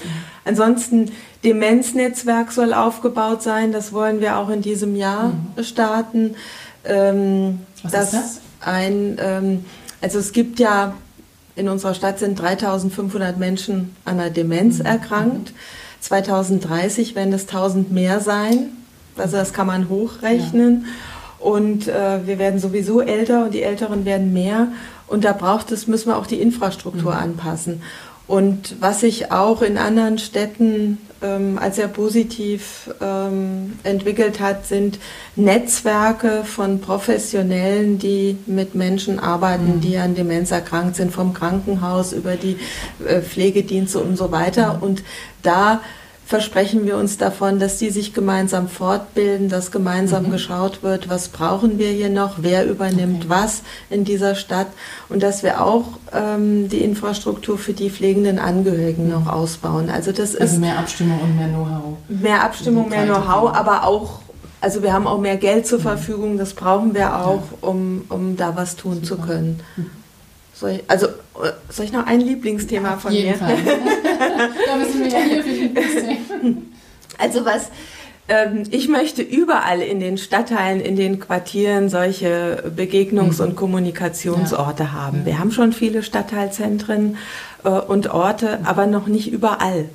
[0.44, 1.10] Ansonsten
[1.44, 3.72] Demenznetzwerk soll aufgebaut sein.
[3.72, 5.62] Das wollen wir auch in diesem Jahr mhm.
[5.62, 6.36] starten.
[6.84, 8.40] Ähm, was ist das?
[8.60, 9.64] Ein, ähm,
[10.00, 10.94] also es gibt ja
[11.56, 14.86] in unserer Stadt sind 3.500 Menschen an einer Demenz mhm.
[14.86, 15.52] erkrankt.
[16.00, 18.70] 2030 werden es 1.000 mehr sein.
[19.16, 20.82] Also das kann man hochrechnen.
[20.82, 21.46] Ja.
[21.46, 24.68] Und äh, wir werden sowieso älter und die Älteren werden mehr.
[25.06, 27.18] Und da braucht es, müssen wir auch die Infrastruktur mhm.
[27.18, 27.82] anpassen.
[28.26, 35.00] Und was sich auch in anderen Städten ähm, als sehr positiv ähm, entwickelt hat, sind
[35.34, 39.80] Netzwerke von Professionellen, die mit Menschen arbeiten, mhm.
[39.80, 42.56] die an Demenz erkrankt sind, vom Krankenhaus über die
[43.04, 44.74] äh, Pflegedienste und so weiter.
[44.74, 44.82] Mhm.
[44.82, 45.02] Und
[45.42, 45.80] da
[46.30, 50.30] versprechen wir uns davon, dass die sich gemeinsam fortbilden, dass gemeinsam mhm.
[50.30, 53.30] geschaut wird, was brauchen wir hier noch, wer übernimmt okay.
[53.30, 54.68] was in dieser Stadt
[55.08, 59.10] und dass wir auch ähm, die Infrastruktur für die pflegenden Angehörigen mhm.
[59.10, 59.90] noch ausbauen.
[59.90, 61.96] Also das also ist mehr Abstimmung und mehr Know-how.
[62.08, 64.20] Mehr Abstimmung, mehr Know-how, aber auch
[64.60, 65.82] also wir haben auch mehr Geld zur mhm.
[65.82, 69.06] Verfügung, das brauchen wir auch, um, um da was tun Super.
[69.06, 69.60] zu können.
[69.76, 69.86] Mhm.
[70.86, 71.08] Also,
[71.68, 73.38] soll ich noch ein Lieblingsthema von jeden mir?
[74.66, 76.72] Da müssen wir ja hier für Lieblingsthemen.
[77.18, 77.70] Also was,
[78.30, 83.48] Ähm, ich möchte überall in den Stadtteilen, in den Quartieren solche Begegnungs- mhm.
[83.48, 84.92] und Kommunikationsorte ja.
[84.92, 85.26] haben.
[85.26, 87.16] Wir haben schon viele Stadtteilzentren
[87.64, 88.66] äh, und Orte, mhm.
[88.66, 89.86] aber noch nicht überall.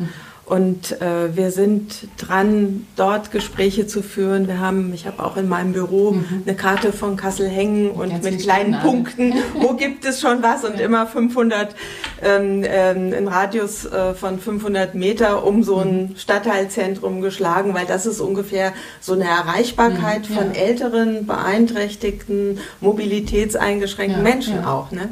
[0.46, 4.48] Und äh, wir sind dran, dort Gespräche zu führen.
[4.48, 6.44] Wir haben, ich habe auch in meinem Büro mhm.
[6.46, 10.64] eine Karte von Kassel hängen und Ganz mit kleinen Punkten, wo gibt es schon was
[10.64, 10.86] und ja.
[10.86, 11.76] immer 500,
[12.22, 16.16] ähm, ähm, ein Radius äh, von 500 Meter um so ein mhm.
[16.16, 20.42] Stadtteilzentrum geschlagen, weil das ist ungefähr so eine Erreichbarkeit mhm, ja.
[20.42, 24.92] von älteren, beeinträchtigten, mobilitätseingeschränkten ja, Menschen auch.
[24.92, 25.10] Ne?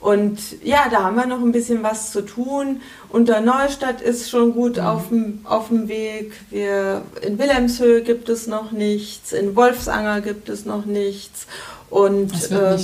[0.00, 2.80] Und ja, da haben wir noch ein bisschen was zu tun.
[3.12, 4.82] Unter Neustadt ist schon gut mhm.
[4.82, 6.32] auf, dem, auf dem Weg.
[6.50, 11.46] Wir, in Wilhelmshöhe gibt es noch nichts, in Wolfsanger gibt es noch nichts.
[11.90, 12.78] Und äh,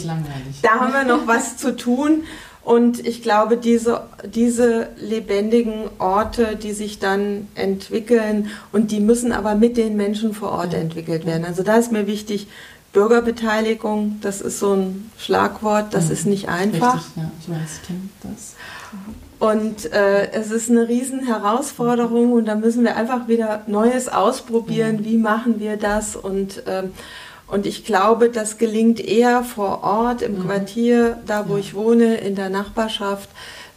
[0.62, 2.24] da haben wir noch was zu tun.
[2.64, 9.54] Und ich glaube, diese, diese lebendigen Orte, die sich dann entwickeln und die müssen aber
[9.54, 10.80] mit den Menschen vor Ort ja.
[10.80, 11.44] entwickelt werden.
[11.44, 12.48] Also da ist mir wichtig,
[12.92, 16.12] Bürgerbeteiligung, das ist so ein Schlagwort, das mhm.
[16.12, 16.96] ist nicht einfach.
[16.96, 18.54] Richtig, ja, ich weiß, ich kenne das.
[19.38, 24.96] Und äh, es ist eine riesen Herausforderung und da müssen wir einfach wieder Neues ausprobieren.
[24.96, 25.04] Mhm.
[25.04, 26.16] Wie machen wir das?
[26.16, 26.92] Und, ähm,
[27.46, 30.46] und ich glaube, das gelingt eher vor Ort, im mhm.
[30.46, 31.60] Quartier, da wo ja.
[31.60, 33.28] ich wohne, in der Nachbarschaft.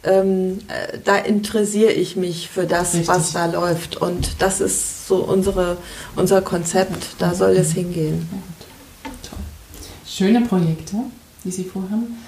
[0.02, 3.08] Ähm, äh, da interessiere ich mich für das, Richtig.
[3.08, 3.96] was da läuft.
[3.98, 5.76] Und das ist so unsere,
[6.16, 7.16] unser Konzept.
[7.18, 8.26] Da soll es hingehen
[10.20, 10.96] schöne Projekte,
[11.44, 12.18] die Sie vorhaben.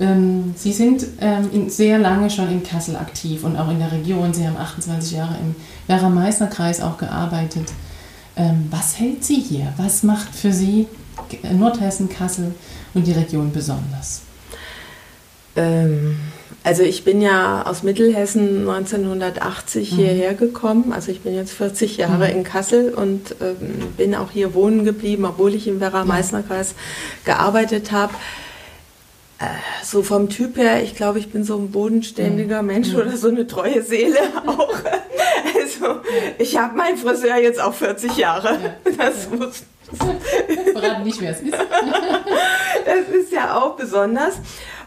[0.00, 4.32] Ähm, Sie sind ähm, sehr lange schon in Kassel aktiv und auch in der Region.
[4.32, 5.54] Sie haben 28 Jahre im
[5.86, 7.72] Werra-Meißner-Kreis auch gearbeitet.
[8.36, 9.72] Ähm, was hält Sie hier?
[9.76, 10.86] Was macht für Sie
[11.52, 12.54] Nordhessen, Kassel
[12.94, 14.22] und die Region besonders?
[15.56, 16.16] Ähm,
[16.64, 19.96] also ich bin ja aus Mittelhessen 1980 mhm.
[19.96, 20.92] hierher gekommen.
[20.92, 22.36] Also ich bin jetzt 40 Jahre mhm.
[22.36, 26.74] in Kassel und ähm, bin auch hier wohnen geblieben, obwohl ich im Werra-Meißner-Kreis
[27.24, 28.14] gearbeitet habe.
[29.42, 32.68] Äh, so vom Typ her, ich glaube, ich bin so ein bodenständiger mhm.
[32.68, 32.96] Mensch mhm.
[32.96, 34.78] oder so eine treue Seele auch.
[35.60, 36.00] Also
[36.38, 38.76] ich habe meinen Friseur jetzt auch 40 Jahre.
[38.96, 39.64] Das muss
[40.72, 41.52] Verraten nicht, wer es ist.
[42.86, 44.34] das ist ja auch besonders.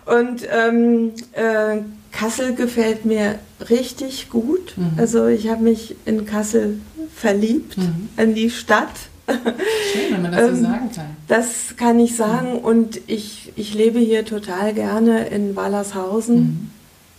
[0.05, 3.39] Und ähm, äh, Kassel gefällt mir
[3.69, 4.73] richtig gut.
[4.77, 4.93] Mhm.
[4.97, 6.79] Also ich habe mich in Kassel
[7.13, 8.09] verliebt, mhm.
[8.15, 8.89] in die Stadt.
[9.27, 11.05] Schön, wenn man das so ähm, sagen kann.
[11.27, 12.59] Das kann ich sagen mhm.
[12.59, 16.35] und ich, ich lebe hier total gerne in Wallershausen.
[16.35, 16.71] Mhm.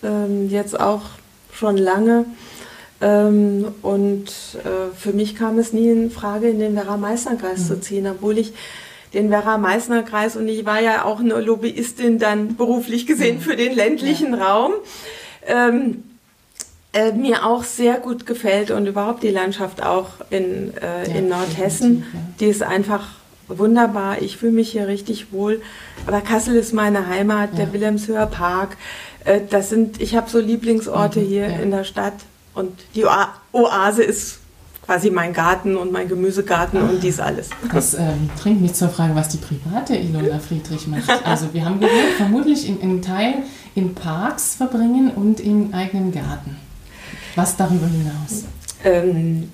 [0.03, 1.03] Ähm, jetzt auch
[1.53, 2.27] schon lange.
[3.01, 4.27] Ähm, und
[4.65, 7.67] äh, für mich kam es nie in Frage, in den Werra-Meißner-Kreis mhm.
[7.67, 8.55] zu ziehen, obwohl ich
[9.13, 13.41] den Werra-Meißner-Kreis und ich war ja auch eine Lobbyistin dann beruflich gesehen mhm.
[13.41, 14.45] für den ländlichen ja.
[14.45, 14.73] Raum.
[15.47, 16.05] Ähm,
[16.97, 21.29] äh, mir auch sehr gut gefällt und überhaupt die Landschaft auch in, äh, ja, in
[21.29, 22.21] Nordhessen, ja.
[22.41, 23.07] die ist einfach
[23.49, 24.23] wunderbar.
[24.23, 25.61] Ich fühle mich hier richtig wohl.
[26.07, 28.77] Aber Kassel ist meine Heimat, der Wilhelmshöher Park.
[29.25, 32.15] Äh, das sind, ich habe so Lieblingsorte mhm, hier in der Stadt
[32.55, 33.05] und die
[33.53, 34.39] Oase ist
[34.87, 37.51] quasi mein Garten und mein Gemüsegarten und dies alles.
[37.75, 41.11] Das ähm, bringt mich zur Frage, was die private Ilona Friedrich macht.
[41.25, 43.43] Also wir haben gehört, vermutlich in, in Teil
[43.75, 46.57] in Parks verbringen und im eigenen Garten.
[47.37, 48.45] Was darüber hinaus?
[48.85, 49.51] Ähm,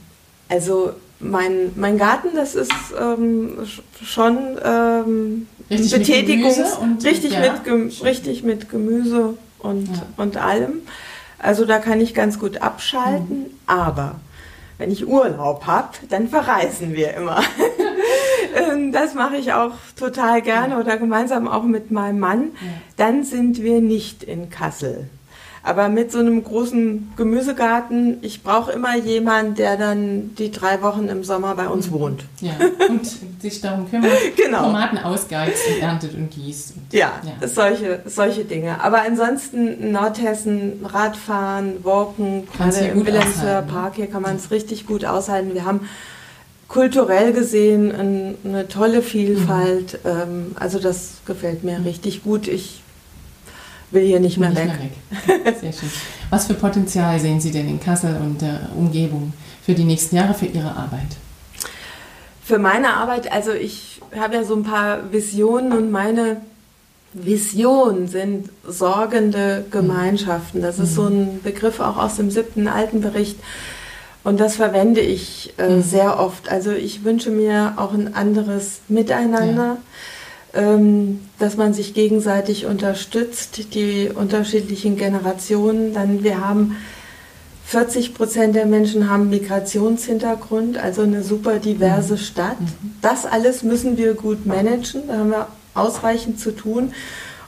[0.48, 3.58] also mein, mein Garten, das ist ähm,
[4.04, 6.52] schon ähm, richtig Betätigung,
[6.94, 10.02] mit richtig, ja, mit richtig mit Gemüse und, ja.
[10.16, 10.82] und allem.
[11.38, 13.50] Also da kann ich ganz gut abschalten, mhm.
[13.66, 14.16] aber
[14.78, 17.42] wenn ich Urlaub habe, dann verreisen wir immer.
[18.54, 22.50] Ähm, das mache ich auch total gerne oder gemeinsam auch mit meinem Mann.
[22.98, 25.08] Dann sind wir nicht in Kassel.
[25.64, 31.08] Aber mit so einem großen Gemüsegarten, ich brauche immer jemanden, der dann die drei Wochen
[31.08, 32.24] im Sommer bei uns wohnt.
[32.40, 32.52] Ja,
[32.88, 33.06] und
[33.40, 34.64] sich darum kümmert, genau.
[34.64, 36.74] Tomaten ausgeizt und erntet und gießt.
[36.76, 38.82] Und, ja, ja, Solche, solche Dinge.
[38.82, 45.04] Aber ansonsten Nordhessen, Radfahren, Walken, gerade im Wilhelmshöher Park, hier kann man es richtig gut
[45.04, 45.54] aushalten.
[45.54, 45.88] Wir haben
[46.66, 50.00] kulturell gesehen eine tolle Vielfalt.
[50.04, 50.56] Mhm.
[50.58, 52.48] Also das gefällt mir richtig gut.
[52.48, 52.81] Ich
[53.92, 54.70] will hier nicht mehr nicht weg.
[55.26, 55.56] Mehr weg.
[55.60, 55.90] Sehr schön.
[56.30, 59.32] Was für Potenzial sehen Sie denn in Kassel und der Umgebung
[59.64, 61.16] für die nächsten Jahre für Ihre Arbeit?
[62.42, 66.38] Für meine Arbeit, also ich habe ja so ein paar Visionen und meine
[67.12, 70.62] Vision sind sorgende Gemeinschaften.
[70.62, 73.38] Das ist so ein Begriff auch aus dem siebten Altenbericht.
[74.24, 75.82] Und das verwende ich äh, mhm.
[75.82, 76.48] sehr oft.
[76.48, 79.64] Also ich wünsche mir auch ein anderes Miteinander.
[79.64, 79.78] Ja
[80.52, 85.94] dass man sich gegenseitig unterstützt, die unterschiedlichen Generationen.
[85.94, 86.76] Dann wir haben
[87.64, 92.18] 40 Prozent der Menschen haben Migrationshintergrund, also eine super diverse mhm.
[92.18, 92.60] Stadt.
[92.60, 92.96] Mhm.
[93.00, 96.92] Das alles müssen wir gut managen, da haben wir ausreichend zu tun.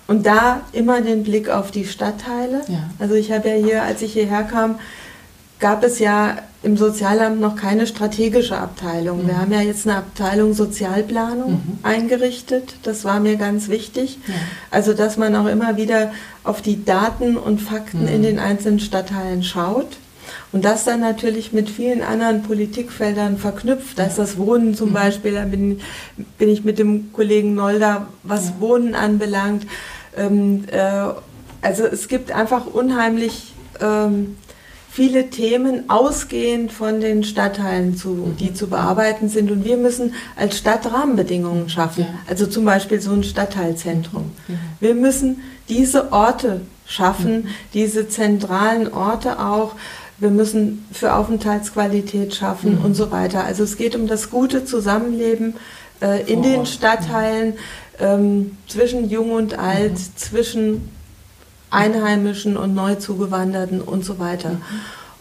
[0.07, 2.63] Und da immer den Blick auf die Stadtteile.
[2.69, 2.91] Ja.
[2.99, 4.79] Also ich habe ja hier, als ich hierher kam,
[5.61, 9.23] gab es ja im Sozialamt noch keine strategische Abteilung.
[9.23, 9.27] Mhm.
[9.29, 11.79] Wir haben ja jetzt eine Abteilung Sozialplanung mhm.
[11.83, 12.77] eingerichtet.
[12.83, 14.19] Das war mir ganz wichtig.
[14.27, 14.35] Ja.
[14.71, 18.09] Also, dass man auch immer wieder auf die Daten und Fakten mhm.
[18.09, 19.99] in den einzelnen Stadtteilen schaut.
[20.53, 23.99] Und das dann natürlich mit vielen anderen Politikfeldern verknüpft.
[23.99, 24.95] Da ist das Wohnen zum mhm.
[24.95, 25.81] Beispiel, da bin,
[26.39, 28.55] bin, ich mit dem Kollegen Nolda, was ja.
[28.61, 29.67] Wohnen anbelangt.
[30.17, 31.09] Ähm, äh,
[31.61, 34.37] also es gibt einfach unheimlich ähm,
[34.95, 38.37] viele Themen ausgehend von den Stadtteilen, zu, mhm.
[38.37, 39.51] die zu bearbeiten sind.
[39.51, 42.07] Und wir müssen als Stadt Rahmenbedingungen schaffen.
[42.29, 44.31] Also zum Beispiel so ein Stadtteilzentrum.
[44.47, 44.55] Ja.
[44.79, 47.47] Wir müssen diese Orte schaffen, mhm.
[47.73, 49.73] diese zentralen Orte auch.
[50.19, 52.85] Wir müssen für Aufenthaltsqualität schaffen mhm.
[52.85, 53.43] und so weiter.
[53.43, 55.55] Also es geht um das gute Zusammenleben
[56.01, 57.55] äh, in Vor den Stadtteilen
[57.99, 59.99] ähm, zwischen Jung und Alt, mhm.
[60.15, 60.89] zwischen
[61.75, 64.51] Einheimischen und Neuzugewanderten und so weiter.
[64.51, 64.59] Mhm.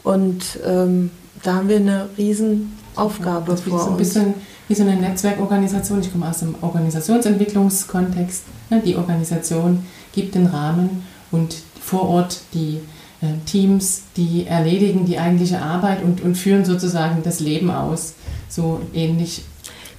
[0.04, 1.12] Und ähm,
[1.44, 4.36] da haben wir eine Riesenaufgabe das vor so ein bisschen uns.
[4.68, 6.02] wie so eine Netzwerkorganisation.
[6.02, 8.44] Ich komme aus dem Organisationsentwicklungskontext.
[8.70, 12.80] Ne, die Organisation gibt den Rahmen und vor Ort die
[13.22, 18.14] äh, Teams, die erledigen die eigentliche Arbeit und, und führen sozusagen das Leben aus.
[18.50, 19.44] So ähnlich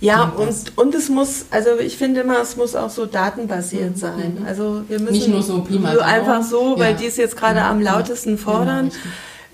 [0.00, 3.96] ja, und, und es muss, also ich finde immer, es muss auch so datenbasiert mhm.
[3.96, 4.36] sein.
[4.40, 4.46] Mhm.
[4.46, 6.98] Also wir müssen nicht nur so, Prima so einfach so, weil ja.
[6.98, 7.70] die es jetzt gerade ja.
[7.70, 8.90] am lautesten fordern.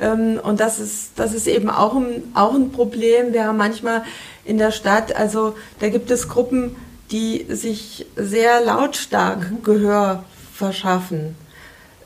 [0.01, 3.33] Ja, ähm, und das ist, das ist eben auch ein, auch ein Problem.
[3.33, 4.03] Wir haben manchmal
[4.45, 6.77] in der Stadt, also da gibt es Gruppen,
[7.11, 9.63] die sich sehr lautstark mhm.
[9.63, 10.25] Gehör
[10.55, 11.37] verschaffen.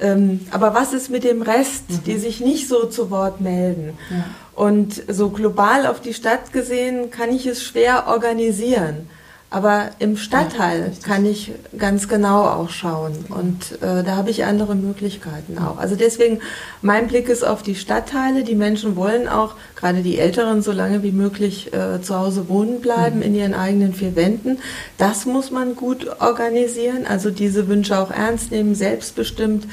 [0.01, 2.05] Ähm, aber was ist mit dem Rest, mhm.
[2.05, 3.97] die sich nicht so zu Wort melden?
[4.11, 4.25] Ja.
[4.55, 9.09] Und so global auf die Stadt gesehen kann ich es schwer organisieren.
[9.55, 14.45] Aber im Stadtteil ja, kann ich ganz genau auch schauen und äh, da habe ich
[14.45, 15.79] andere Möglichkeiten auch.
[15.79, 16.40] Also deswegen,
[16.83, 18.43] mein Blick ist auf die Stadtteile.
[18.43, 22.81] Die Menschen wollen auch, gerade die Älteren, so lange wie möglich äh, zu Hause wohnen
[22.81, 23.23] bleiben, mhm.
[23.23, 24.59] in ihren eigenen vier Wänden.
[24.99, 29.69] Das muss man gut organisieren, also diese Wünsche auch ernst nehmen, selbstbestimmt.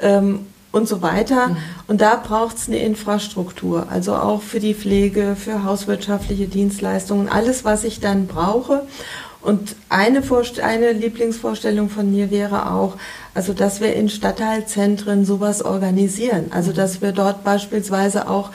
[0.00, 0.46] Ähm,
[0.78, 1.48] und so weiter.
[1.48, 1.56] Mhm.
[1.88, 7.64] Und da braucht es eine Infrastruktur, also auch für die Pflege, für hauswirtschaftliche Dienstleistungen, alles,
[7.64, 8.86] was ich dann brauche.
[9.40, 12.96] Und eine, Vorst eine Lieblingsvorstellung von mir wäre auch,
[13.34, 16.46] also dass wir in Stadtteilzentren sowas organisieren.
[16.50, 18.50] Also dass wir dort beispielsweise auch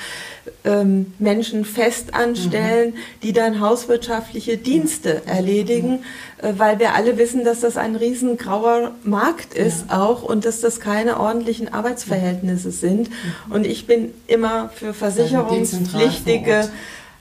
[0.65, 2.97] ähm, Menschen fest anstellen, mhm.
[3.21, 5.99] die dann hauswirtschaftliche Dienste erledigen,
[6.41, 6.45] mhm.
[6.45, 10.01] äh, weil wir alle wissen, dass das ein riesengrauer Markt ist ja.
[10.01, 13.09] auch und dass das keine ordentlichen Arbeitsverhältnisse sind.
[13.09, 13.51] Mhm.
[13.51, 16.69] Und ich bin immer für versicherungspflichtige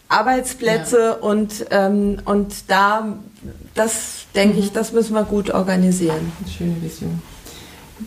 [0.08, 1.12] Arbeitsplätze ja.
[1.12, 3.16] und, ähm, und da,
[3.74, 4.74] das denke ich, mhm.
[4.74, 6.32] das müssen wir gut organisieren.
[6.56, 7.22] Schöne Vision.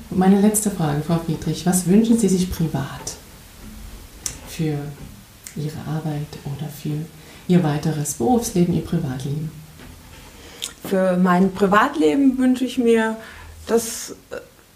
[0.10, 3.16] Meine letzte Frage, Frau Friedrich, was wünschen Sie sich privat
[4.50, 4.78] für
[5.56, 7.06] Ihre Arbeit oder für
[7.48, 9.52] Ihr weiteres Berufsleben, Ihr Privatleben?
[10.88, 13.18] Für mein Privatleben wünsche ich mir,
[13.68, 14.16] dass,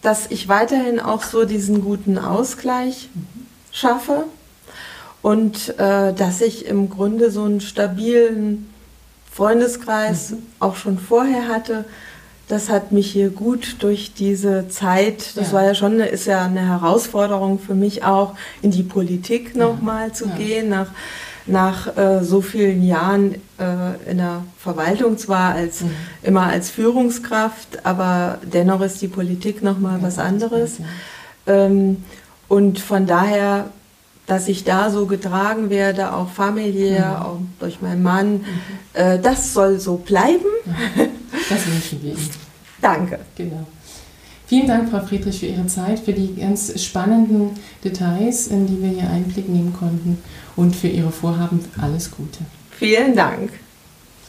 [0.02, 3.46] dass ich weiterhin auch so diesen guten Ausgleich mhm.
[3.72, 4.26] schaffe
[5.22, 8.70] und äh, dass ich im Grunde so einen stabilen
[9.32, 10.38] Freundeskreis mhm.
[10.60, 11.86] auch schon vorher hatte.
[12.50, 15.54] Das hat mich hier gut durch diese Zeit, das ja.
[15.54, 18.34] war ja schon, ist ja eine Herausforderung für mich auch,
[18.64, 20.14] in die Politik nochmal ja.
[20.14, 20.36] zu ja.
[20.36, 20.88] gehen, nach,
[21.46, 25.92] nach äh, so vielen Jahren äh, in der Verwaltung zwar als, mhm.
[26.24, 30.78] immer als Führungskraft, aber dennoch ist die Politik nochmal was anderes.
[31.46, 32.04] Ähm,
[32.48, 33.70] und von daher
[34.26, 37.26] dass ich da so getragen werde, auch familiär, mhm.
[37.26, 38.34] auch durch meinen Mann.
[38.34, 38.44] Mhm.
[38.94, 40.46] Äh, das soll so bleiben.
[41.50, 42.30] Das wünschen wir Ihnen.
[42.82, 43.20] Danke.
[43.36, 43.68] Genau.
[44.46, 47.52] Vielen Dank, Frau Friedrich, für Ihre Zeit, für die ganz spannenden
[47.84, 50.18] Details, in die wir hier Einblick nehmen konnten
[50.56, 52.40] und für Ihre Vorhaben alles Gute.
[52.72, 53.52] Vielen Dank.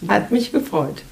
[0.08, 1.02] Hat mich gefreut.